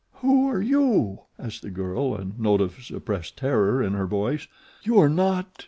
[0.13, 4.47] "Who are you?" asked the girl, a note of suppressed terror in her voice.
[4.81, 5.59] "You are not